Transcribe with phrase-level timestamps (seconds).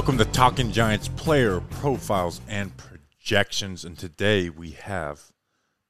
[0.00, 3.84] Welcome to Talking Giants player profiles and projections.
[3.84, 5.20] And today we have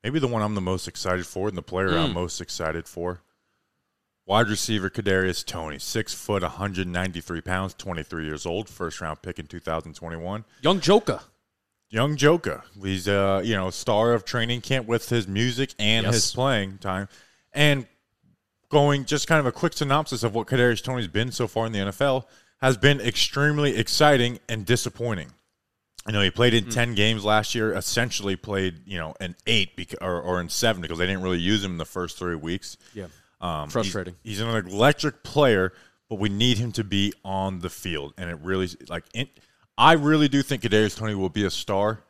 [0.03, 3.21] maybe the one I'm the most excited for and the player I'm most excited for.
[4.27, 9.47] Wide receiver Kadarius Toney, six foot, 193 pounds, 23 years old, first round pick in
[9.47, 10.45] 2021.
[10.61, 11.21] Young Joker.
[11.89, 12.65] Young Joker.
[12.83, 16.15] He's uh, you know, star of training camp with his music and Yes.
[16.15, 17.07] his playing time.
[17.53, 17.87] And
[18.71, 21.71] going just kind of a quick synopsis of what Kadarius Toney's been so far in
[21.73, 22.25] the NFL
[22.61, 25.31] has been extremely exciting and disappointing.
[26.07, 29.77] I know he played in 10 games last year, essentially played, you know, an 8
[29.77, 32.37] bec- or, or in 7 because they didn't really use him in the first 3
[32.37, 32.77] weeks.
[32.95, 33.05] Yeah.
[33.41, 34.17] Um, he's- Frustrating.
[34.23, 35.73] He's, an electric player,
[36.09, 39.29] but we need him to be on the field, and it really like it,
[39.79, 42.03] I really do think Kadarius Toney will be a star,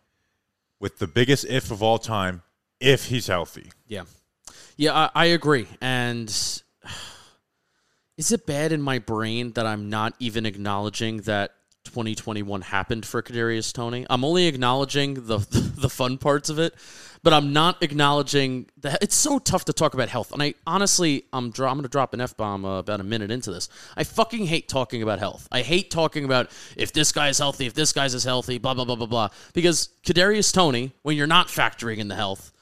[0.80, 2.42] with the biggest if of all time,
[2.80, 3.70] if he's healthy.
[3.86, 4.04] Yeah.
[4.76, 5.66] Yeah, I, I agree.
[5.80, 6.28] And
[8.20, 11.52] is it bad in my brain that I'm not even acknowledging that
[11.84, 14.06] 2021 happened for Kadarius Toney?
[14.10, 15.38] I'm only acknowledging the
[15.78, 16.74] the fun parts of it,
[17.22, 20.32] but I'm not acknowledging that it's so tough to talk about health.
[20.32, 23.04] And I honestly, I'm dro- I'm going to drop an f bomb uh, about a
[23.04, 23.70] minute into this.
[23.96, 25.48] I fucking hate talking about health.
[25.50, 28.84] I hate talking about if this guy's healthy, if this guy's is healthy, blah blah
[28.84, 29.28] blah blah blah.
[29.54, 32.52] Because Kadarius Toney, when you're not factoring in the health,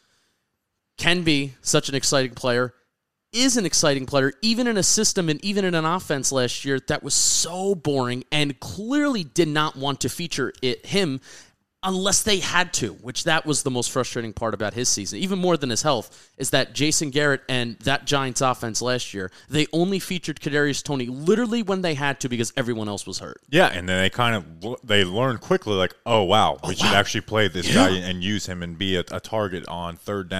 [0.98, 2.74] can be such an exciting player,
[3.32, 6.80] is an exciting player, even in a system and even in an offense last year
[6.88, 11.20] that was so boring and clearly did not want to feature it him
[11.84, 15.38] unless they had to, which that was the most frustrating part about his season, even
[15.38, 19.66] more than his health, is that Jason Garrett and that Giants offense last year, they
[19.72, 23.40] only featured Kadarius Toney literally when they had to because everyone else was hurt.
[23.48, 26.86] Yeah, and then they kind of they learned quickly, like, oh wow, oh, we should
[26.86, 30.30] actually play this guy and use him and be a, a target on third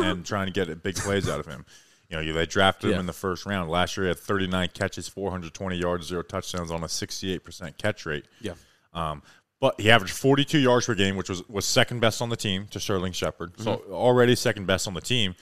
[0.00, 1.64] and, and trying to get big plays out of him.
[2.10, 3.70] You know, they drafted him in the first round.
[3.70, 8.24] Last year, he had 39 catches, 420 yards, zero touchdowns on a 68% catch rate.
[8.40, 8.54] Yeah.
[8.92, 9.22] Um,
[9.60, 12.66] but he averaged 42 yards per game, which was, was second best on the team
[12.70, 13.52] to Sterling Shepard.
[13.60, 13.92] So Mm-hmm.
[13.92, 15.34] already second best on the team.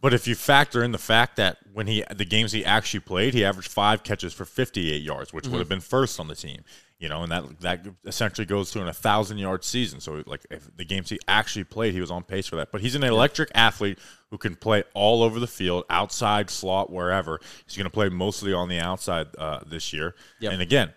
[0.00, 3.32] But if you factor in the fact that when he the games he actually played,
[3.32, 6.62] he averaged five catches for 58 yards, which would have been first on the team.
[6.98, 10.00] You know, and that that essentially goes to an 1,000 yard season.
[10.00, 12.70] So like if the games he actually played, he was on pace for that.
[12.70, 13.98] But he's an electric athlete
[14.30, 17.40] who can play all over the field, outside, slot, wherever.
[17.66, 20.14] He's going to play mostly on the outside uh, this year.
[20.40, 20.52] Yep.
[20.52, 20.92] And again,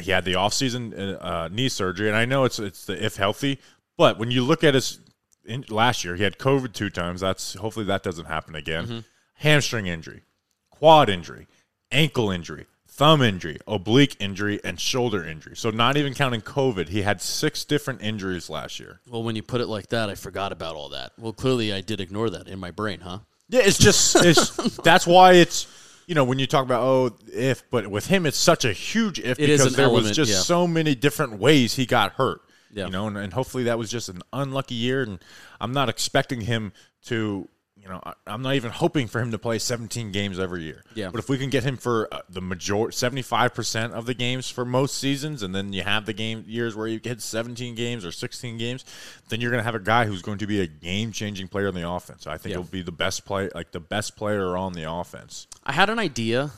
[0.00, 3.16] he had the offseason uh, uh, knee surgery, and I know it's it's the if
[3.16, 3.58] healthy,
[3.98, 5.00] but when you look at his
[5.44, 7.20] in, last year, he had COVID two times.
[7.20, 8.84] That's hopefully that doesn't happen again.
[8.84, 8.98] Mm-hmm.
[9.34, 10.22] Hamstring injury,
[10.70, 11.48] quad injury,
[11.90, 15.56] ankle injury, thumb injury, oblique injury, and shoulder injury.
[15.56, 19.00] So not even counting COVID, he had six different injuries last year.
[19.08, 21.12] Well, when you put it like that, I forgot about all that.
[21.18, 23.20] Well, clearly I did ignore that in my brain, huh?
[23.48, 25.66] Yeah, it's just it's that's why it's
[26.06, 29.18] you know when you talk about oh if, but with him it's such a huge
[29.18, 30.38] if It because there was just yeah.
[30.38, 32.40] so many different ways he got hurt.
[32.72, 32.86] Yeah.
[32.86, 35.18] You know, and, and hopefully that was just an unlucky year, and
[35.60, 36.72] I'm not expecting him
[37.06, 37.48] to.
[37.74, 40.84] You know, I- I'm not even hoping for him to play 17 games every year.
[40.94, 41.08] Yeah.
[41.10, 44.48] But if we can get him for uh, the majority, 75 percent of the games
[44.48, 48.04] for most seasons, and then you have the game years where you get 17 games
[48.04, 48.84] or 16 games,
[49.30, 51.74] then you're going to have a guy who's going to be a game-changing player in
[51.74, 52.28] the offense.
[52.28, 52.58] I think Yeah.
[52.58, 55.48] he'll be the best play, like the best player on the offense.
[55.64, 56.52] I had an idea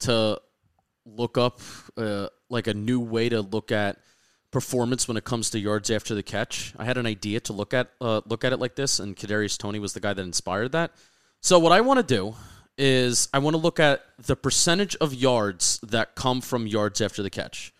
[0.00, 0.40] to
[1.04, 1.58] look up
[1.96, 3.98] uh, like a new way to look at
[4.50, 6.72] performance when it comes to yards after the catch.
[6.78, 9.58] I had an idea to look at uh, look at it like this, and Kadarius
[9.58, 10.92] Toney was the guy that inspired that.
[11.40, 12.34] So what I want to do
[12.76, 17.22] is I want to look at the percentage of yards that come from yards after
[17.22, 17.72] the catch.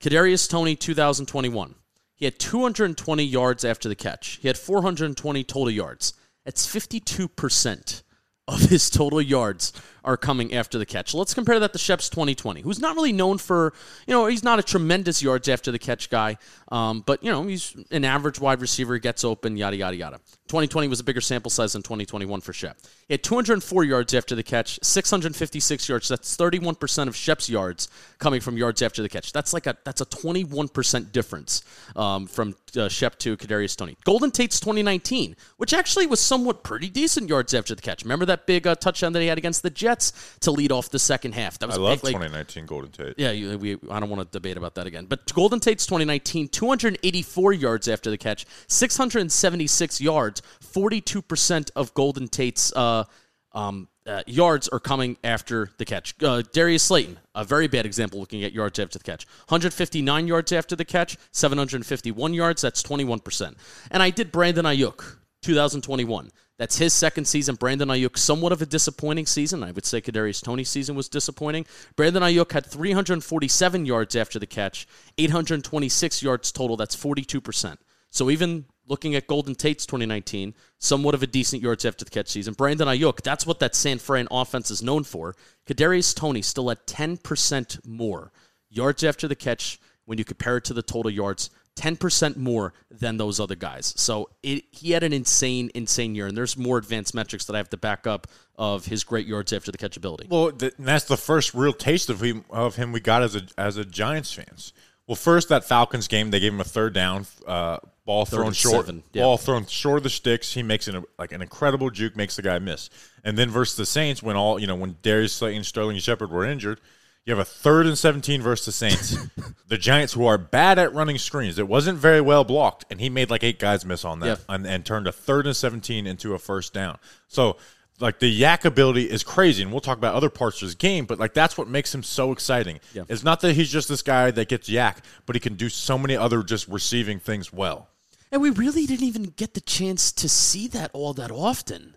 [0.00, 1.74] Kadarius Toney 2021.
[2.14, 4.38] He had 220 yards after the catch.
[4.40, 6.14] He had 420 total yards.
[6.44, 8.02] That's 52%
[8.48, 9.72] of his total yards
[10.06, 11.12] are coming after the catch.
[11.12, 13.74] Let's compare that to Shep's 2020, who's not really known for,
[14.06, 16.38] you know, he's not a tremendous yards after the catch guy,
[16.70, 20.20] um, but, you know, he's an average wide receiver, gets open, yada, yada, yada.
[20.48, 22.78] 2020 was a bigger sample size than 2021 for Shep.
[23.08, 26.08] He had 204 yards after the catch, 656 yards.
[26.08, 27.88] That's 31% of Shep's yards
[28.18, 29.32] coming from yards after the catch.
[29.32, 31.64] That's like a that's a 21% difference
[31.96, 33.96] um, from uh, Shep to Kadarius Toney.
[34.04, 38.04] Golden Tate's 2019, which actually was somewhat pretty decent yards after the catch.
[38.04, 39.95] Remember that big uh, touchdown that he had against the Jets
[40.40, 41.58] to lead off the second half?
[41.58, 43.14] That was I love big, like, 2019 Golden Tate.
[43.16, 45.06] yeah, you, we, I don't want to debate about that again.
[45.06, 52.72] But Golden Tate's 2019, 284 yards after the catch, 676 yards, 42% of Golden Tate's
[52.74, 53.04] uh,
[53.52, 56.14] um, uh, yards are coming after the catch.
[56.22, 59.26] Uh, Darius Slayton, a very bad example looking at yards after the catch.
[59.48, 63.54] 159 yards after the catch, 751 yards, that's 21%.
[63.90, 66.30] And I did Brandon Aiyuk, 2021.
[66.58, 67.56] That's his second season.
[67.56, 69.62] Brandon Aiyuk, somewhat of a disappointing season.
[69.62, 71.66] I would say Kadarius Toney's season was disappointing.
[71.96, 74.88] Brandon Aiyuk had 347 yards after the catch,
[75.18, 76.76] 826 yards total.
[76.76, 77.76] That's 42%.
[78.10, 82.28] So even looking at Golden Tate's 2019, somewhat of a decent yards after the catch
[82.28, 82.54] season.
[82.54, 85.34] Brandon Aiyuk, that's what that San Fran offense is known for.
[85.66, 88.32] Kadarius Toney still at 10% more
[88.70, 91.50] yards after the catch when you compare it to the total yards.
[91.76, 93.94] 10% more than those other guys.
[93.96, 96.26] So it, he had an insane, insane year.
[96.26, 98.26] And there's more advanced metrics that I have to back up
[98.56, 100.26] of his great yards after the catch ability.
[100.30, 103.42] Well, th- that's the first real taste of him, of him we got as a,
[103.58, 104.72] as a Giants fans.
[105.06, 108.88] Well, first that Falcons game, they gave him a third down, uh, ball thrown short,
[109.12, 109.22] yeah.
[109.22, 110.52] ball thrown short of the sticks.
[110.52, 112.90] He makes an like an incredible juke, makes the guy miss.
[113.22, 116.44] And then versus the Saints, when all you know, when Darius Slayton, Sterling Shepard were
[116.44, 116.80] injured,
[117.26, 119.16] you have a third and seventeen versus the Saints,
[119.68, 121.58] the Giants who are bad at running screens.
[121.58, 124.40] It wasn't very well blocked, and he made like eight guys miss on that, Yep.
[124.48, 126.98] and, and turned a third and seventeen into a first down.
[127.28, 127.58] So.
[127.98, 131.06] Like the yak ability is crazy, and we'll talk about other parts of his game,
[131.06, 132.78] but like that's what makes him so exciting.
[132.92, 133.04] Yeah.
[133.08, 135.96] It's not that he's just this guy that gets yak, but he can do so
[135.96, 137.88] many other just receiving things well.
[138.30, 141.96] And we really didn't even get the chance to see that all that often.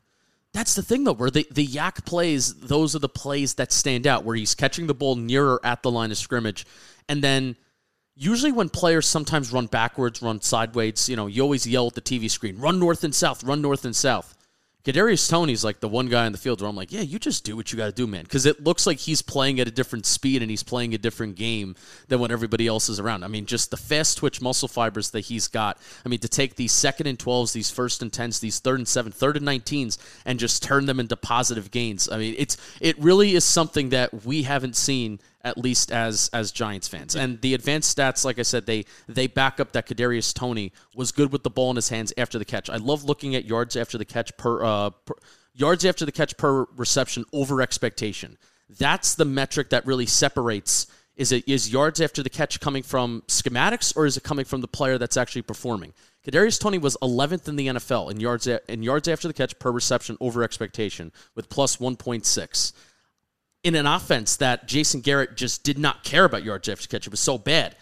[0.60, 4.06] That's the thing, though, where the, the yak plays, those are the plays that stand
[4.06, 6.66] out, where he's catching the ball nearer at the line of scrimmage.
[7.08, 7.56] And then
[8.14, 12.02] usually when players sometimes run backwards, run sideways, you know, you always yell at the
[12.02, 14.36] TV screen, run north and south, run north and south.
[14.86, 17.44] Kadarius Toney's like the one guy in the field where I'm like, yeah, you just
[17.44, 19.72] do what you got to do, man, because it looks like he's playing at a
[19.72, 21.76] different speed and he's playing a different game
[22.08, 23.26] than when everybody else is around.
[23.26, 25.78] I mean, just the fast twitch muscle fibers that he's got.
[26.06, 28.88] I mean, to take these second and twelves, these first and tens, these third and
[28.88, 32.10] seven, third and nineteens, and just turn them into positive gains.
[32.10, 36.52] I mean, it's it really is something that we haven't seen at least as as
[36.52, 37.16] Giants fans.
[37.16, 41.12] And the advanced stats, like I said, they they back up that Kadarius Toney was
[41.12, 42.70] good with the ball in his hands after the catch.
[42.70, 45.16] I love looking at yards after the catch per, uh, per
[45.54, 48.38] yards after the catch per reception over expectation.
[48.70, 50.88] That's the metric that really separates.
[51.16, 54.62] Is it is yards after the catch coming from schematics or is it coming from
[54.62, 55.94] the player that's actually performing?
[56.26, 59.72] Kadarius Toney was 11th in the NFL in yards in yards after the catch per
[59.72, 62.74] reception over expectation with plus 1.6
[63.64, 67.08] in an offense that Jason Garrett just did not care about yards after catch.
[67.08, 67.76] It was so bad.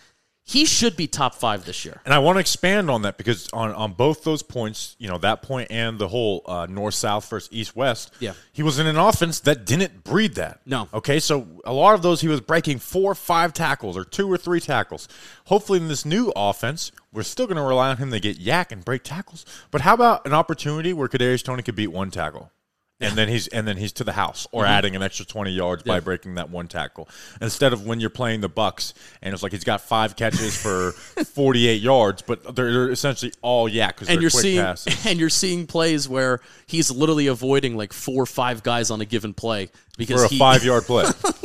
[0.44, 2.00] He should be top five this year.
[2.06, 5.18] And I want to expand on that because on, on both those points, you know,
[5.18, 8.31] that point and the whole uh, north south versus east west, Yeah.
[8.53, 10.62] he was in an offense that didn't breed that.
[10.65, 10.88] No.
[10.94, 14.31] Okay, so a lot of those he was breaking four or five tackles or two
[14.31, 15.09] or three tackles.
[15.47, 18.71] Hopefully, in this new offense, we're still going to rely on him to get yak
[18.71, 19.45] and break tackles.
[19.69, 22.53] But how about an opportunity where Kadarius Toney could beat one tackle?
[23.00, 25.84] And then he's and then he's to the house or adding an extra twenty yards
[25.84, 26.06] by Mm-hmm.
[26.06, 27.10] Breaking that one tackle
[27.42, 30.92] instead of when you're playing the Bucks and it's like he's got five catches for
[31.26, 35.06] forty eight yards, but they're essentially all yeah because And you're seeing passes.
[35.06, 39.06] and you're seeing plays where he's literally avoiding like four or five guys on a
[39.06, 41.06] given play because for a he, five yard play.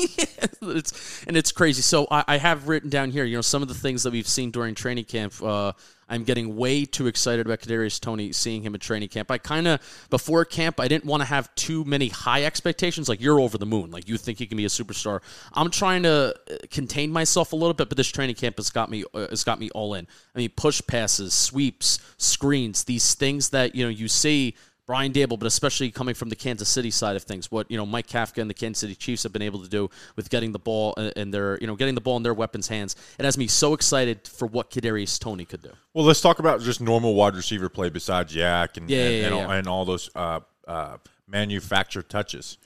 [0.63, 1.83] it's and it's crazy.
[1.83, 4.29] So I, I have written down here, you know, some of the things that we've
[4.29, 5.35] seen during training camp.
[5.43, 5.73] Uh,
[6.12, 9.31] I'm getting way too excited about Kadarius Toney, seeing him at training camp.
[9.31, 13.08] I kind of before camp, I didn't want to have too many high expectations.
[13.08, 15.22] Like you're over the moon, like you think he can be a superstar.
[15.55, 18.91] I'm trying to uh, contain myself a little bit, but this training camp has got
[18.91, 20.06] me uh, has got me all in.
[20.34, 24.55] I mean, push passes, sweeps, screens, these things that you know you see.
[24.93, 27.87] Brian Daboll, but especially coming from the Kansas City side of things, what you know
[27.87, 30.58] Mike Kafka and the Kansas City Chiefs have been able to do with getting the
[30.58, 33.39] ball uh, in their you know getting the ball in their weapons' hands, it has
[33.39, 35.70] me so excited for what Kadarius Toney could do.
[35.94, 39.27] Well, let's talk about just normal wide receiver play besides yak and Yeah, and, yeah,
[39.29, 39.44] and, yeah.
[39.44, 42.58] All, and all those uh, uh, manufactured touches.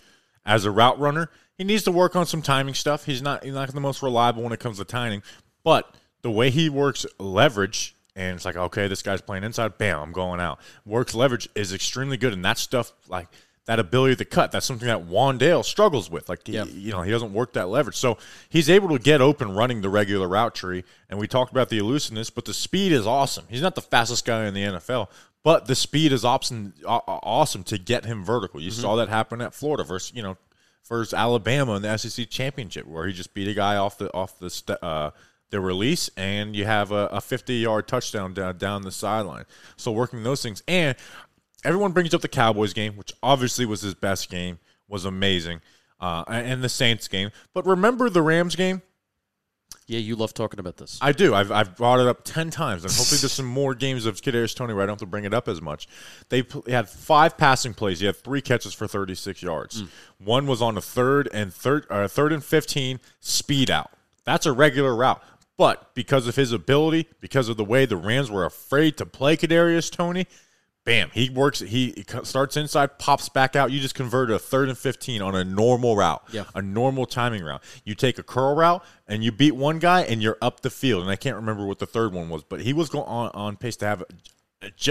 [0.45, 3.05] As a route runner, he needs to work on some timing stuff.
[3.05, 5.23] He's not he's not the most reliable when it comes to timing,
[5.63, 10.01] but the way he works leverage and it's like okay, this guy's playing inside, bam,
[10.01, 10.59] I'm going out.
[10.85, 13.29] Works leverage is extremely good, and that stuff like.
[13.67, 16.29] That ability to cut, that's something that Wan'Dale struggles with.
[16.29, 17.97] Like, he- you know, he doesn't work that leverage.
[17.97, 18.17] So
[18.49, 20.85] he's able to get open running the regular route tree.
[21.11, 23.45] And we talked about the elusiveness, but the speed is awesome.
[23.49, 25.09] He's not the fastest guy in the NFL,
[25.43, 28.61] but the speed is awesome, aw- aw- awesome to get him vertical.
[28.61, 28.83] You mm-hmm.
[28.83, 30.37] saw that happen at Florida versus, you know,
[30.89, 34.39] versus Alabama in the SEC championship, where he just beat a guy off the off
[34.39, 35.11] the uh,
[35.51, 39.45] the release, and you have a, a 50 yard touchdown down down the sideline.
[39.77, 40.97] So working those things, and
[41.65, 45.61] everyone brings up the Cowboys game, which obviously was his best game, was amazing,
[46.01, 47.31] uh, and the Saints game.
[47.53, 48.83] But remember the Rams game?
[49.89, 50.99] Yeah, you love talking about this.
[51.01, 51.33] I do.
[51.33, 54.55] I've, I've brought it up 10 times, and hopefully there's some more games of Kadarius
[54.55, 55.87] Toney where I don't have to bring it up as much.
[56.29, 58.01] They pl- had five passing plays.
[58.01, 59.85] He had three catches for 36 yards.
[60.19, 63.93] One was on a third and third, uh, third and 15 speed out.
[64.25, 65.23] That's a regular route.
[65.59, 69.37] But because of his ability, because of the way the Rams were afraid to play
[69.37, 70.27] Kadarius Toney,
[70.85, 71.61] bam, he works.
[71.61, 73.71] He starts inside, pops back out.
[73.73, 76.45] You just convert a third and fifteen on a normal route, Yeah.
[76.55, 77.63] a normal timing route.
[77.85, 81.03] You take a curl route and you beat one guy, and you're up the field.
[81.03, 83.57] And I can't remember what the third one was, but he was going on on
[83.57, 84.05] pace to have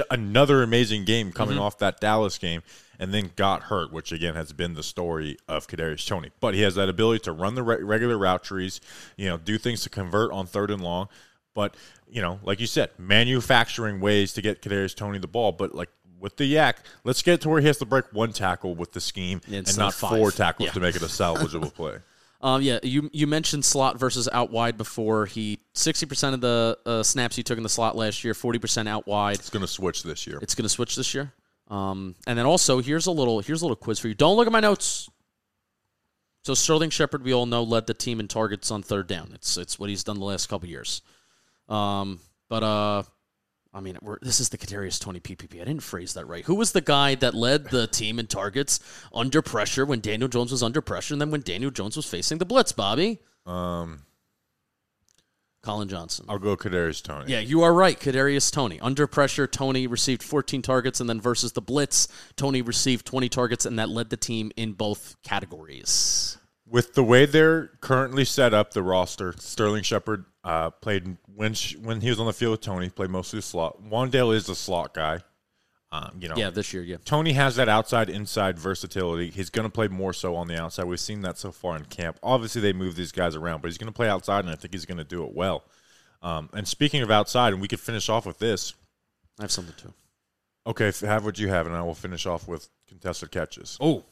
[0.10, 1.64] another amazing game coming mm-hmm.
[1.64, 2.62] off that Dallas game,
[3.00, 6.32] and then got hurt, which again has been the story of Kadarius Toney.
[6.40, 8.82] But he has that ability to run the re- regular route trees,
[9.18, 11.10] you know, do things to convert on third and long.
[11.54, 11.76] But
[12.10, 15.52] you know, like you said, manufacturing ways to get Kadarius Toney the ball.
[15.52, 15.90] But like
[16.20, 19.02] with the yak, let's get to where he has to break one tackle with the
[19.02, 20.18] scheme Yeah, and not five.
[20.18, 20.74] four tackles Yeah.
[20.74, 21.98] to make it a salvageable play.
[22.42, 25.26] Um, yeah, you you mentioned slot versus out wide before.
[25.26, 28.60] He sixty percent of the uh, snaps he took in the slot last year, forty
[28.60, 29.36] percent out wide.
[29.36, 30.40] It's going to switch this year.
[30.42, 31.34] It's going to switch this year.
[31.70, 34.14] Um, and then also here's a little here's a little quiz for you.
[34.14, 35.10] Don't look at my notes.
[36.44, 39.32] So Sterling Shepard, we all know, led the team in targets on third down.
[39.34, 41.02] It's it's what he's done the last couple years.
[41.68, 43.04] Um, but uh,
[43.76, 45.56] I mean, we're, this is the Kadarius Toney PPP.
[45.62, 46.46] I didn't phrase that right.
[46.46, 48.80] Who was the guy that led the team in targets
[49.14, 52.38] under pressure when Daniel Jones was under pressure, and then when Daniel Jones was facing
[52.38, 52.72] the blitz?
[52.72, 54.04] Bobby, Um,
[55.62, 56.26] Collin Johnson.
[56.30, 57.32] I'll go Kadarius Toney.
[57.32, 58.00] Yeah, you are right.
[58.00, 58.80] Kadarius Toney.
[58.80, 63.66] Under pressure, Toney received 14 targets, and then versus the blitz, Toney received 20 targets,
[63.66, 66.38] and that led the team in both categories.
[66.68, 71.76] With the way they're currently set up, the roster, Sterling Shepard uh, played when sh-
[71.76, 73.84] when he was on the field with Toney, played mostly slot.
[73.84, 75.20] Wan'Dale is the slot guy.
[75.92, 76.98] Um, you know, Yeah, this year, yeah.
[77.04, 79.30] Toney has that outside inside versatility.
[79.32, 80.86] He's going to play more so on the outside.
[80.86, 82.20] We've seen that so far in camp.
[82.22, 84.74] Obviously, they move these guys around, but he's going to play outside, and I think
[84.74, 85.64] he's going to do it well.
[86.22, 88.74] Um, and speaking of outside, and we could finish off with this.
[89.40, 89.94] I have something too.
[90.68, 93.78] Okay, have what you have, and I will finish off with contested catches.
[93.80, 94.04] Oh.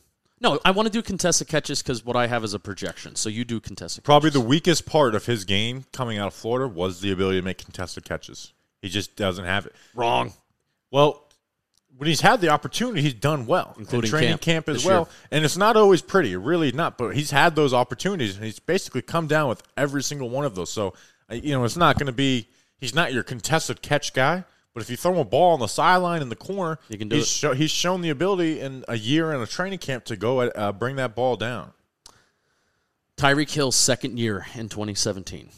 [0.43, 3.15] No, I want to do contested catches because what I have is a projection.
[3.15, 4.41] So you do contested Probably catches.
[4.41, 7.59] the weakest part of his game coming out of Florida was the ability to make
[7.59, 8.51] contested catches.
[8.81, 9.73] He just doesn't have it.
[9.95, 10.33] Wrong.
[10.91, 11.23] Well,
[11.97, 15.01] when he's had the opportunity, he's done well, Including in training camp camp, as well.
[15.03, 15.07] year.
[15.31, 16.97] And it's not always pretty, really not.
[16.97, 20.55] But he's had those opportunities, and he's basically come down with every single one of
[20.55, 20.71] those.
[20.71, 20.93] So,
[21.31, 22.49] uh, you know, it's not going to be.
[22.77, 24.43] He's not your contested catch guy.
[24.73, 27.17] But if you throw a ball on the sideline in the corner, You can do
[27.17, 27.29] he's it.
[27.29, 30.57] Show, he's shown the ability in a year in a training camp to go at,
[30.57, 31.73] uh, bring that ball down.
[33.17, 35.49] Tyreek Hill's second year in 2017.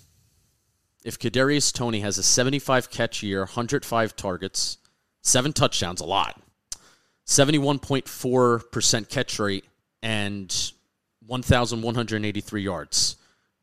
[1.06, 4.80] If Kadarius Toney has a 75 catch year, 105 targets,
[5.22, 6.42] seven touchdowns, a lot,
[7.26, 9.66] 71.4% catch rate,
[10.02, 10.72] and
[11.26, 13.16] 1,183 yards,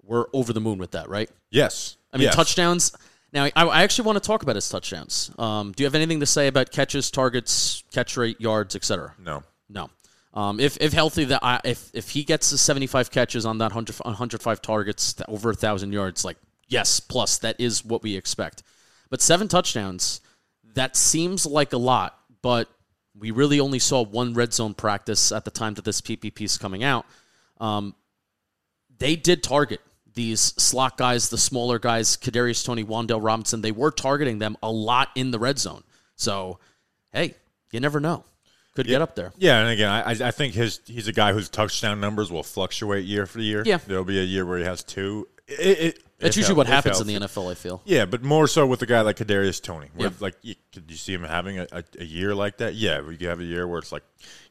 [0.03, 1.31] we're over the moon with that, right?
[1.51, 2.35] Yes, I mean, Yes.
[2.35, 2.93] touchdowns.
[3.33, 5.31] Now, I, I actually want to talk about his touchdowns.
[5.39, 9.15] Um, do you have anything to say about catches, targets, catch rate, yards, etc.?
[9.19, 9.91] No, No.
[10.35, 13.67] Um, if if healthy, that I, if if he gets the 75 catches on that
[13.67, 18.63] 100, 105 targets, over a thousand yards, like yes, plus that is what we expect.
[19.11, 20.23] But seven touchdowns,
[20.75, 22.69] that seems like a lot, but
[23.19, 26.57] we really only saw one red zone practice at the time that this PPP is
[26.57, 27.05] coming out.
[27.61, 27.95] Um,
[28.99, 29.83] they did target
[30.15, 33.61] these slot guys, the smaller guys, Kadarius Toney, Wan'Dale Robinson.
[33.61, 35.83] They were targeting them a lot in the red zone.
[36.17, 36.59] So,
[37.13, 37.35] hey,
[37.71, 38.25] you never know.
[38.75, 39.35] Could get up there.
[39.37, 43.05] Yeah, and again, I, I think his he's a guy whose touchdown numbers will fluctuate
[43.05, 43.63] year for year.
[43.67, 43.79] Yeah.
[43.87, 45.29] there'll be a year where he has two.
[45.47, 47.51] It, it, That's usually what happens in the NFL.
[47.51, 47.83] I feel.
[47.85, 49.89] Yeah, but more so with a guy like Kadarius Toney.
[49.95, 50.15] Where Yeah.
[50.21, 52.75] like, you, could you see him having a, a, a year like that?
[52.75, 54.05] Yeah, we have a year where it's like,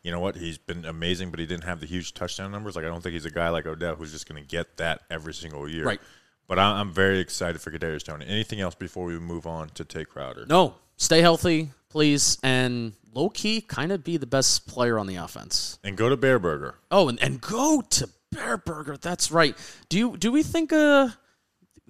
[0.04, 2.75] you know what, he's been amazing, but he didn't have the huge touchdown numbers.
[2.75, 5.01] Like, I don't think he's a guy like Odell who's just going to get that
[5.10, 5.86] every single year.
[5.86, 6.01] Right.
[6.48, 8.25] But I, I'm very excited for Kadarius Toney.
[8.28, 10.46] Anything else before we move on to Tae Crowder?
[10.48, 15.16] No, stay healthy, please, and low key, kind of be the best player on the
[15.16, 15.80] offense.
[15.84, 16.74] And go to Bareburger.
[16.92, 19.00] Oh, and, and go to Bareburger.
[19.00, 19.58] That's right.
[19.90, 21.10] Do you do we think uh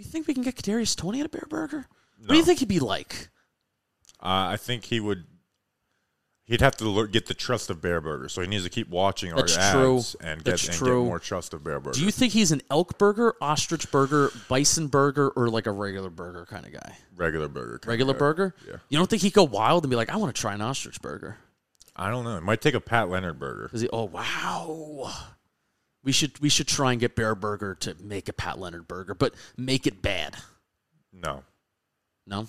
[0.01, 1.85] we think we can get Kadarius Toney at a Bareburger?
[2.17, 3.29] What do you think he'd be like?
[4.19, 5.25] Uh, I think he would.
[6.45, 9.37] He'd have to get the trust of Bareburger, so he needs to keep watching our
[9.37, 10.27] That's ads true.
[10.27, 11.93] and get and get more trust of Bareburger.
[11.93, 16.09] Do you think he's an elk burger, ostrich burger, bison burger, or like a regular
[16.09, 16.97] burger kind of guy?
[17.15, 17.79] regular burger?
[17.85, 18.55] Regular burger?
[18.67, 18.77] Yeah.
[18.89, 20.99] You don't think he'd go wild and be like, I want to try an ostrich
[21.01, 21.37] burger?
[21.95, 22.37] I don't know.
[22.37, 23.69] It might take a Pat Leonard burger.
[23.71, 23.89] Is he?
[23.93, 25.13] Oh wow.
[26.03, 29.35] We should we should try and get Bareburger to make a Pat Leonard burger, but
[29.57, 30.35] make it bad.
[31.13, 31.43] No.
[32.27, 32.47] No,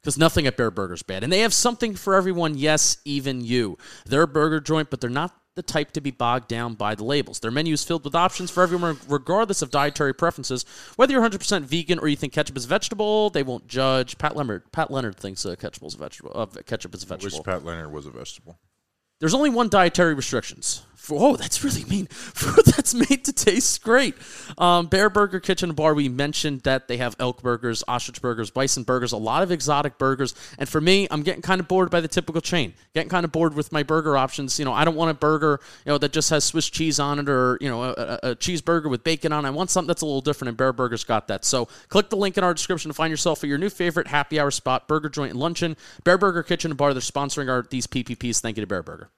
[0.00, 2.56] because nothing at Bareburger's bad, and they have something for everyone.
[2.56, 3.76] Yes, even you.
[4.06, 7.04] They're a burger joint, but they're not the type to be bogged down by the
[7.04, 7.40] labels.
[7.40, 10.64] Their menu is filled with options for everyone, regardless of dietary preferences.
[10.96, 14.16] Whether you're 100% vegan or you think ketchup is a vegetable, they won't judge.
[14.18, 16.32] Pat Leonard, Pat Leonard thinks uh, ketchup is a vegetable.
[16.34, 17.42] Uh, ketchup is a I wish.
[17.42, 18.58] Pat Leonard was a vegetable.
[19.18, 20.86] There's only one dietary restrictions.
[21.10, 22.06] Oh, that's really mean.
[22.10, 24.14] Food that's made to taste great.
[24.58, 28.82] Um, Bareburger Kitchen and Bar, we mentioned that they have elk burgers, ostrich burgers, bison
[28.82, 30.34] burgers, a lot of exotic burgers.
[30.58, 32.74] And for me, I'm getting kind of bored by the typical chain.
[32.94, 34.58] Getting kind of bored with my burger options.
[34.58, 37.18] You know, I don't want a burger, you know, that just has Swiss cheese on
[37.18, 39.48] it or, you know, a, a, a cheeseburger with bacon on it.
[39.48, 41.44] I want something that's a little different, and Bareburger's got that.
[41.44, 44.40] So click the link in our description to find yourself at your new favorite happy
[44.40, 45.76] hour spot, burger joint and luncheon.
[46.04, 48.40] Bareburger Kitchen and Bar, they're sponsoring our these PPPs.
[48.40, 49.08] Thank you to Bareburger.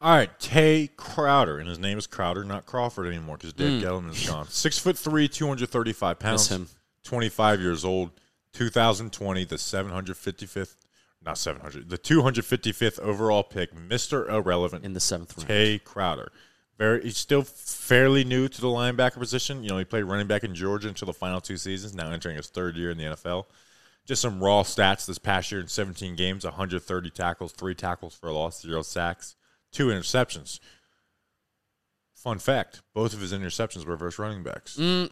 [0.00, 3.86] All right, Tae Crowder, and his name is Crowder, not Crawford anymore, because Dave hmm.
[3.86, 4.46] Gettleman is gone.
[4.48, 6.48] Six foot three, two hundred thirty-five pounds.
[6.48, 6.68] him.
[7.02, 8.10] Twenty-five years old.
[8.56, 10.76] 2020, the 755th,
[11.22, 15.48] not 700, the 255th overall pick, Mister Irrelevant, In the seventh round.
[15.48, 16.32] Tae Crowder.
[16.78, 19.62] Very, he's still fairly new to the linebacker position.
[19.62, 21.94] You know, he played running back in Georgia until the final two seasons.
[21.94, 23.44] Now entering his third year in the NFL.
[24.06, 28.28] Just some raw stats this past year in 17 games: 130 tackles, three tackles for
[28.28, 29.34] a loss, zero sacks,
[29.72, 30.60] two interceptions.
[32.14, 34.76] Fun fact: both of his interceptions were versus running backs.
[34.76, 35.10] Mm,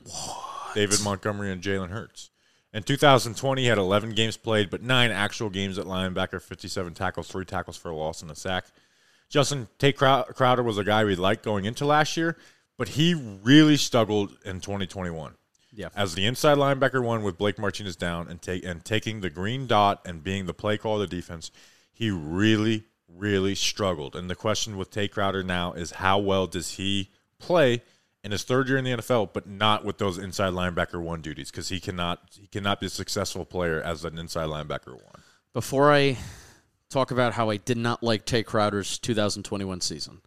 [0.74, 2.30] David Montgomery and Jalen Hurts.
[2.72, 7.28] In 2020, he had 11 games played, but nine actual games at linebacker, 57 tackles,
[7.28, 8.64] three tackles for a loss, and a sack.
[9.28, 12.36] Justin Tae Crowder was a guy we liked going into last year,
[12.76, 15.34] but he really struggled in 2021.
[15.74, 15.88] Yeah.
[15.96, 19.66] As the inside linebacker one with Blake Martinez down and take and taking the green
[19.66, 21.50] dot and being the play call of the defense,
[21.92, 24.14] he really, really struggled.
[24.14, 27.82] And the question with Tae Crowder now is how well does he play
[28.22, 31.50] in his third year in the NFL, but not with those inside linebacker one duties
[31.50, 35.22] because he cannot he cannot be a successful player as an inside linebacker one.
[35.52, 36.16] Before I
[36.88, 40.20] talk about how I did not like Tae Crowder's 2021 season,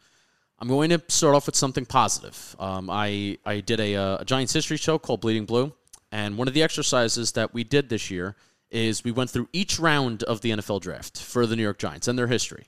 [0.59, 2.55] I'm going to start off with something positive.
[2.59, 5.73] Um, I I did a, uh, a Giants history show called Bleeding Blue,
[6.11, 8.35] and one of the exercises that we did this year
[8.71, 12.07] is we went through each round of the NFL draft for the New York Giants
[12.07, 12.67] and their history,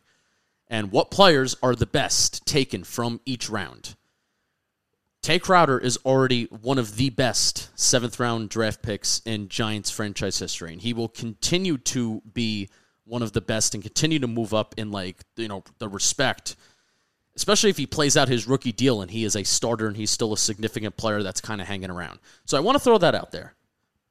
[0.68, 3.96] and what players are the best taken from each round.
[5.22, 10.40] Tae Crowder is already one of the best seventh round draft picks in Giants franchise
[10.40, 12.70] history, and he will continue to be
[13.04, 16.56] one of the best and continue to move up in like you know the respect,
[17.40, 20.12] especially if he plays out his rookie deal and he is a starter and he's
[20.12, 22.20] still a significant player that's kind of hanging around.
[22.44, 23.56] So I want to throw that out there.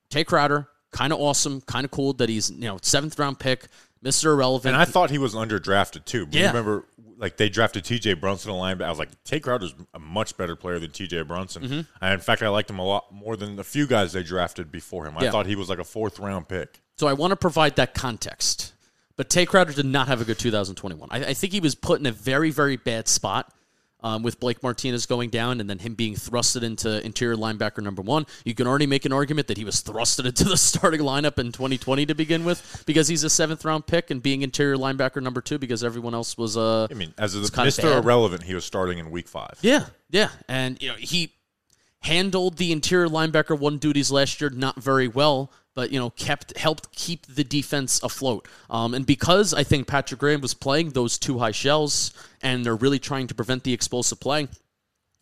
[0.09, 3.67] Tae Crowder, kind of awesome, kind of cool that he's you know seventh round pick,
[4.01, 4.73] Mister Irrelevant.
[4.75, 6.25] And I thought he was underdrafted too.
[6.25, 6.47] But Yeah.
[6.47, 6.87] Remember,
[7.19, 8.15] like they drafted T.J.
[8.15, 8.85] Brunson a linebacker.
[8.85, 11.23] I was like, Tae Crowder's a much better player than T.J.
[11.25, 11.63] Brunson.
[11.65, 11.81] Mm-hmm.
[12.01, 14.73] And in fact, I liked him a lot more than a few guys they drafted
[14.73, 15.19] before him.
[15.19, 15.31] I Yeah.
[15.33, 16.81] thought he was like a fourth round pick.
[16.97, 18.73] So I want to provide that context.
[19.19, 21.09] But Tae Crowder did not have a good 2021.
[21.11, 23.53] I, I think he was put in a very, very bad spot
[24.01, 28.01] um, with Blake Martinez going down and then him being thrusted into interior linebacker number
[28.01, 28.27] one.
[28.45, 31.51] You can already make an argument that he was thrusted into the starting lineup in
[31.51, 35.41] 2020 to begin with because he's a seventh round pick and being interior linebacker number
[35.41, 36.57] two because everyone else was.
[36.57, 38.01] Uh, I mean, as a Mr.
[38.01, 39.59] Irrelevant, he was starting in week five.
[39.63, 41.33] yeah, yeah, and you know he
[42.03, 46.57] handled the interior linebacker one duties last year not very well, but you know kept
[46.57, 48.49] helped keep the defense afloat.
[48.71, 52.77] Um, and because I think Patrick Graham was playing those two high shells, and they're
[52.77, 54.49] really trying to prevent the explosive play.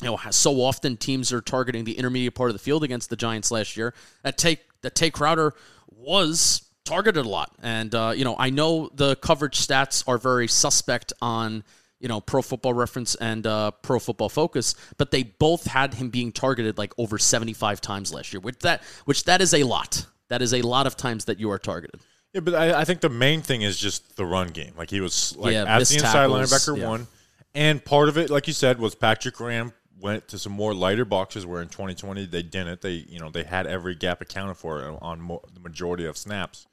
[0.02, 3.16] You know, so often teams are targeting the intermediate part of the field against the
[3.16, 3.94] Giants last year.
[4.22, 5.54] That take that Tae Crowder
[5.90, 10.48] was targeted a lot, and uh, you know I know the coverage stats are very
[10.48, 11.64] suspect on
[12.06, 16.08] you know Pro Football Reference and uh, Pro Football Focus, but they both had him
[16.08, 19.64] being targeted like over seventy five times last year, which that which that is a
[19.64, 20.06] lot.
[20.28, 22.00] That is a lot of times that you are targeted.
[22.32, 24.74] Yeah, but I, I think the main thing is just the run game.
[24.78, 26.88] Like he was like Yeah, as the inside tackles, linebacker yeah.
[26.88, 27.08] one,
[27.56, 31.04] and part of it, like you said, was Patrick Graham went to some more lighter
[31.04, 32.82] boxes where in 2020 they didn't.
[32.82, 36.68] They you know they had every gap accounted for on mo- the majority of snaps.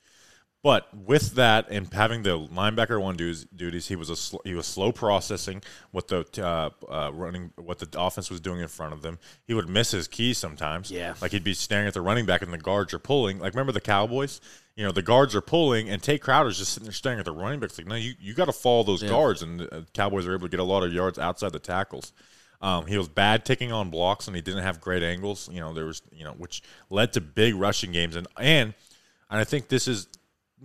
[0.63, 4.53] But with that and having the linebacker one duties, duties he was a sl- he
[4.53, 8.93] was slow processing what the uh, uh, running what the offense was doing in front
[8.93, 9.19] of them.
[9.45, 10.89] He would miss his keys sometimes.
[10.89, 11.15] Yeah.
[11.21, 13.39] like he'd be staring at the running back and the guards are pulling.
[13.39, 14.39] Like remember the Cowboys?
[14.77, 17.33] You know the guards are pulling and Tae Crowder's just sitting there staring at the
[17.33, 17.77] running backs.
[17.77, 20.47] Like no, you you got to follow those guards, and the uh, Cowboys are able
[20.47, 22.13] to get a lot of yards outside the tackles.
[22.61, 25.49] Um, he was bad taking on blocks, and he didn't have great angles.
[25.51, 28.73] You know there was you know which led to big rushing games, and and
[29.29, 30.07] and I think this is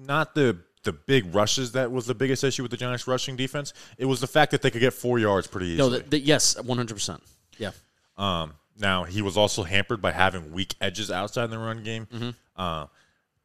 [0.06, 3.72] not the the big rushes that was the biggest issue with the Giants' rushing defense.
[3.98, 5.98] It was the fact that they could get four yards pretty No, easily.
[6.02, 7.22] the, the, yes, one hundred percent.
[7.58, 7.72] Yeah.
[8.16, 12.06] Um, now he was also hampered by having weak edges outside the run game.
[12.14, 12.30] Mm-hmm.
[12.56, 12.86] Uh,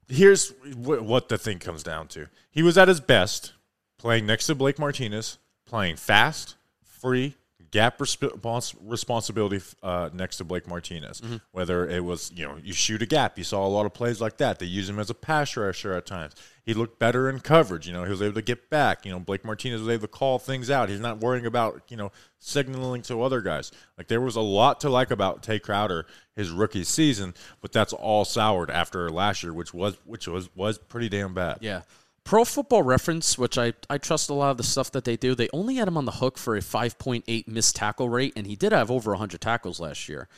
[0.08, 3.54] here's wh- what the thing comes down to: he was at his best
[3.98, 7.36] playing next to Blake Martinez, playing fast, free,
[7.74, 11.20] gap respons- responsibility uh, next to Blake Martinez.
[11.20, 11.38] Mm-hmm.
[11.52, 14.22] Whether it was you know you shoot a gap, you saw a lot of plays
[14.22, 14.60] like that.
[14.60, 16.36] They use him as a pass rusher at times.
[16.66, 17.88] He looked better in coverage.
[17.88, 19.06] You know he was able to get back.
[19.06, 20.88] You know Blake Martinez was able to call things out.
[20.88, 23.72] He's not worrying about you know signaling to other guys.
[23.98, 26.06] Like there was a lot to like about Tae Crowder
[26.36, 30.78] his rookie season, but that's all soured after last year, which was which was was
[30.78, 31.58] pretty damn bad.
[31.62, 31.82] Yeah.
[32.24, 35.36] Pro Football Reference, which I, I trust a lot of the stuff that they do,
[35.36, 38.56] they only had him on the hook for a 5.8 missed tackle rate, and he
[38.56, 40.30] did have over 100 tackles last year.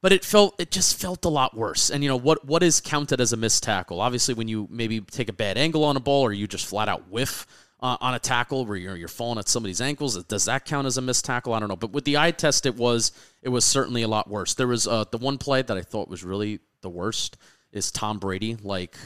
[0.00, 1.90] But it felt it just felt a lot worse.
[1.90, 4.02] And you know what what is counted as a missed tackle?
[4.02, 6.90] Obviously, when you maybe take a bad angle on a ball or you just flat
[6.90, 7.46] out whiff
[7.80, 10.98] uh, on a tackle where you're you're falling at somebody's ankles, does that count as
[10.98, 11.54] a missed tackle?
[11.54, 11.76] I don't know.
[11.76, 14.52] But with the eye test, it was it was certainly a lot worse.
[14.52, 17.38] There was uh, the one play that I thought was really the worst
[17.72, 18.98] is Tom Brady like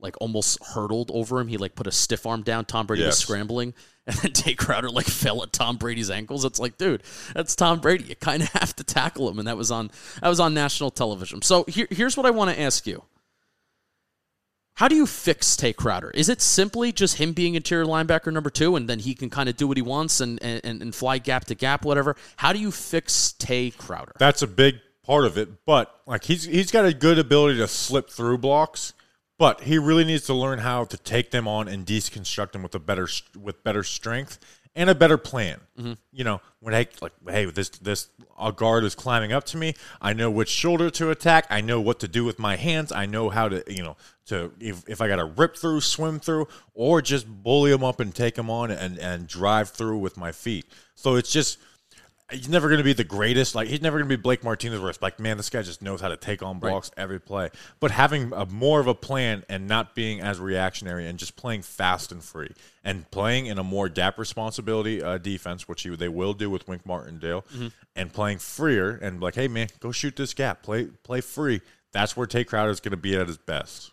[0.00, 1.48] like almost hurtled over him.
[1.48, 2.64] He like put a stiff arm down.
[2.64, 3.74] Tom Brady was scrambling,
[4.06, 6.44] and then Tae Crowder like fell at Tom Brady's ankles.
[6.44, 7.02] It's like, dude,
[7.34, 8.04] that's Tom Brady.
[8.04, 10.90] You kind of have to tackle him, and that was on that was on national
[10.90, 11.42] television.
[11.42, 13.04] So here, here's what I want to ask you.
[14.74, 16.10] How do you fix Tae Crowder?
[16.12, 19.48] Is it simply just him being interior linebacker number two, and then he can kind
[19.48, 22.16] of do what he wants and, and, and fly gap to gap, whatever?
[22.36, 24.12] How do you fix Tae Crowder?
[24.18, 27.68] That's a big part of it, but like he's he's got a good ability to
[27.68, 28.94] slip through blocks,
[29.40, 32.74] but he really needs to learn how to take them on and deconstruct them with
[32.74, 33.08] a better
[33.40, 34.38] with better strength
[34.76, 35.60] and a better plan.
[35.78, 35.94] Mm-hmm.
[36.12, 39.72] You know, when hey like hey this this a guard is climbing up to me,
[39.98, 43.06] I know which shoulder to attack, I know what to do with my hands, I
[43.06, 46.46] know how to you know to if, if I got to rip through, swim through,
[46.74, 50.32] or just bully him up and take him on and and drive through with my
[50.32, 50.66] feet.
[50.96, 51.58] So it's just
[52.30, 53.54] he's never going to be the greatest.
[53.54, 55.82] Like he's never going to be Blake Martinez, where it's like, man, this guy just
[55.82, 57.50] knows how to take on blocks every play.
[57.78, 61.62] But having a more of a plan and not being as reactionary and just playing
[61.62, 62.52] fast and free
[62.84, 66.66] and playing in a more gap responsibility uh, defense, which he, they will do with
[66.68, 67.44] Wink Martindale,
[67.96, 71.60] and playing freer and like, hey man, go shoot this gap, play play free.
[71.92, 73.90] That's where Tae Crowder is going to be at his best.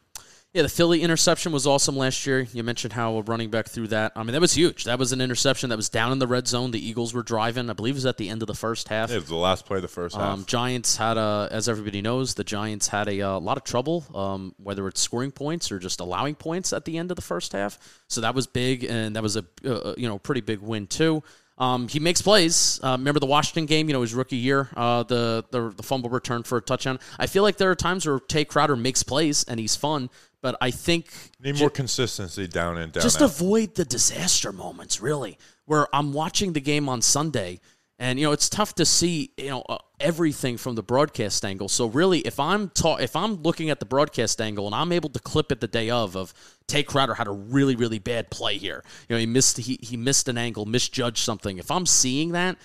[0.58, 2.40] Yeah, the Philly interception was awesome last year.
[2.52, 4.14] You mentioned how a running back threw that.
[4.16, 4.86] I mean, that was huge.
[4.86, 6.72] That was an interception that was down in the red zone.
[6.72, 7.70] The Eagles were driving.
[7.70, 9.12] I believe it was at the end of the first half.
[9.12, 10.24] It was the last play of the first half.
[10.24, 14.04] Um, Giants had a, as everybody knows, the Giants had a, uh, lot of trouble,
[14.16, 17.54] um, whether it's scoring points or just allowing points at the end of the first
[17.54, 17.78] half.
[18.08, 21.22] So that was big, and that was a uh, you know pretty big win too.
[21.58, 22.80] Um, he makes plays.
[22.84, 23.90] Uh, remember the Washington game?
[23.90, 27.00] You know his rookie year, uh, the, the the fumble return for a touchdown.
[27.18, 30.10] I feel like there are times where Tae Crowder makes plays and he's fun,
[30.42, 31.08] but I think
[31.42, 33.32] Need more consistency down in down just out.
[33.32, 37.60] avoid the disaster moments really where i'm watching the game on sunday
[38.00, 41.68] and you know it's tough to see you know uh, everything from the broadcast angle.
[41.68, 45.10] So really if i'm ta- if i'm looking at the broadcast angle and i'm able
[45.10, 46.34] to clip it the day of of
[46.68, 48.84] Tae Crowder had a really really bad play here.
[49.10, 51.58] You know he missed he, he missed an angle misjudged something.
[51.58, 52.58] If i'm seeing that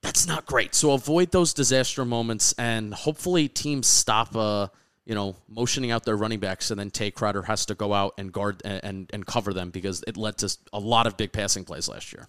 [0.00, 0.74] that's not great.
[0.74, 4.68] So avoid those disaster moments and hopefully teams stop uh
[5.08, 8.12] you know, motioning out their running backs, and then Tae Crowder has to go out
[8.18, 11.64] and guard and, and, cover them because it led to a lot of big passing
[11.64, 12.28] plays last year.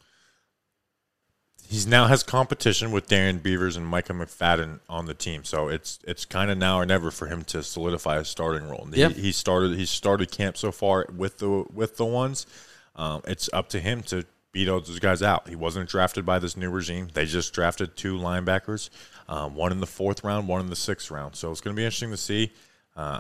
[1.68, 6.00] He's now has competition with Darrian Beavers and Micah McFadden on the team, so it's
[6.08, 8.88] it's kind of now or never for him to solidify a starting role.
[8.94, 9.10] He, Yeah.
[9.10, 12.48] he started he started camp so far with the with the ones.
[12.96, 15.50] Um, it's up to him to beat all those guys out.
[15.50, 17.10] He wasn't drafted by this new regime.
[17.14, 18.90] They just drafted two linebackers,
[19.28, 21.36] um, one in the fourth round, one in the sixth round.
[21.36, 22.52] So it's going to be interesting to see.
[23.00, 23.20] Uh,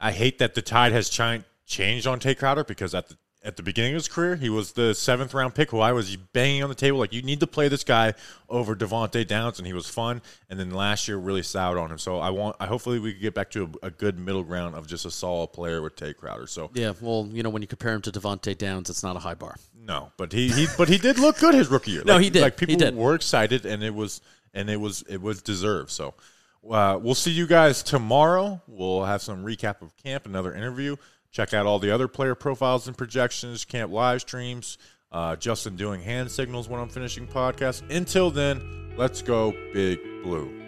[0.00, 3.58] I hate that the tide has chi- changed on Tae Crowder because at the at
[3.58, 6.62] the beginning of his career, he was the seventh round pick who I was banging
[6.62, 8.14] on the table like you need to play this guy
[8.48, 10.22] over Devante Downs, and he was fun.
[10.48, 11.98] And then last year really soured on him.
[11.98, 14.74] So I want, I hopefully we could get back to a, a good middle ground
[14.74, 16.46] of just a solid player with Tae Crowder.
[16.46, 19.18] So Yeah, well, you know, when you compare him to Devante Downs, it's not a
[19.20, 19.56] high bar.
[19.78, 22.02] no, but he, he but he did look good his rookie year.
[22.06, 22.42] No, Like- he did.
[22.42, 22.96] Like people did.
[22.96, 24.22] were excited, and it was
[24.54, 25.90] and it was it was deserved.
[25.90, 26.14] So
[26.70, 28.60] uh, we'll see you guys tomorrow.
[28.66, 30.96] We'll have some recap of camp, another interview.
[31.30, 34.78] Check out all the other player profiles and projections, camp live streams.
[35.10, 37.88] Uh, Justin doing hand signals when I'm finishing podcast.
[37.90, 40.63] Until then, let's go big blue.